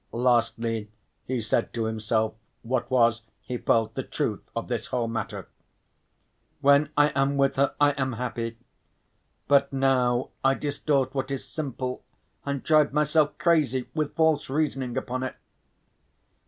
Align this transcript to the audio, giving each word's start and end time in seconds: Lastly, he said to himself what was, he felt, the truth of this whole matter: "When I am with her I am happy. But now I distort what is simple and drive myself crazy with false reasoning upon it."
Lastly, 0.13 0.89
he 1.27 1.41
said 1.41 1.71
to 1.75 1.85
himself 1.85 2.33
what 2.63 2.89
was, 2.89 3.21
he 3.39 3.59
felt, 3.59 3.93
the 3.93 4.01
truth 4.01 4.41
of 4.55 4.67
this 4.67 4.87
whole 4.87 5.07
matter: 5.07 5.47
"When 6.59 6.89
I 6.97 7.09
am 7.09 7.37
with 7.37 7.55
her 7.57 7.75
I 7.79 7.91
am 7.91 8.13
happy. 8.13 8.57
But 9.47 9.71
now 9.71 10.29
I 10.43 10.55
distort 10.55 11.13
what 11.13 11.29
is 11.29 11.45
simple 11.47 12.03
and 12.47 12.63
drive 12.63 12.93
myself 12.93 13.37
crazy 13.37 13.89
with 13.93 14.15
false 14.15 14.49
reasoning 14.49 14.97
upon 14.97 15.21
it." 15.21 15.35